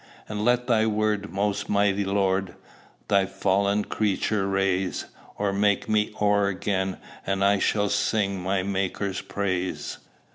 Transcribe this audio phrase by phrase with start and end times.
[0.27, 2.55] And let thy word, most mighty Lord,
[3.07, 5.05] Thy fallen creature raise:
[5.37, 5.53] Oh!
[5.53, 9.99] make me o'er again, and I Shall sing my Maker's praise."